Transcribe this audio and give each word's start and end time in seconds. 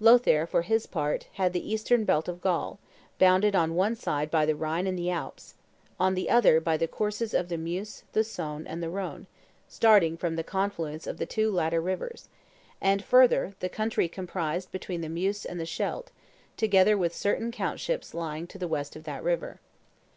Lothaire, 0.00 0.48
for 0.48 0.62
his 0.62 0.84
part, 0.84 1.28
had 1.34 1.52
the 1.52 1.70
eastern 1.72 2.02
belt 2.02 2.26
of 2.26 2.40
Gaul, 2.40 2.80
bounded 3.20 3.54
on 3.54 3.76
one 3.76 3.94
side 3.94 4.32
by 4.32 4.44
the 4.44 4.56
Rhine 4.56 4.84
and 4.88 4.98
the 4.98 5.10
Alps, 5.10 5.54
on 6.00 6.16
the 6.16 6.28
other 6.28 6.60
by 6.60 6.76
the 6.76 6.88
courses 6.88 7.32
of 7.32 7.48
the 7.48 7.56
Meuse, 7.56 8.02
the 8.12 8.24
Saone, 8.24 8.66
and 8.66 8.82
the 8.82 8.90
Rhone, 8.90 9.28
starting 9.68 10.16
from 10.16 10.34
the 10.34 10.42
confluence 10.42 11.06
of 11.06 11.18
the 11.18 11.24
two 11.24 11.52
latter 11.52 11.80
rivers, 11.80 12.28
and, 12.80 13.04
further, 13.04 13.54
the 13.60 13.68
country 13.68 14.08
comprised 14.08 14.72
between 14.72 15.02
the 15.02 15.08
Meuse 15.08 15.44
and 15.44 15.60
the 15.60 15.64
Scheldt, 15.66 16.10
together 16.56 16.98
with 16.98 17.14
certain 17.14 17.52
countships 17.52 18.12
lying 18.12 18.48
to 18.48 18.58
the 18.58 18.66
west 18.66 18.96
of 18.96 19.04
that 19.04 19.22
river. 19.22 19.60